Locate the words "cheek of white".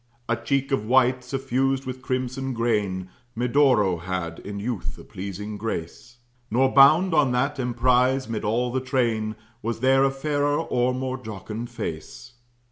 0.35-1.23